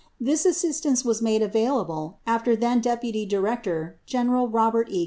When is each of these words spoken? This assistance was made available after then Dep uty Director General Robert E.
This 0.19 0.45
assistance 0.47 1.05
was 1.05 1.21
made 1.21 1.43
available 1.43 2.17
after 2.25 2.55
then 2.55 2.79
Dep 2.81 3.03
uty 3.03 3.23
Director 3.27 3.99
General 4.07 4.47
Robert 4.49 4.89
E. 4.89 4.99